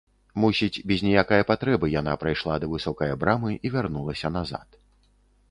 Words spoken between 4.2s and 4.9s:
назад.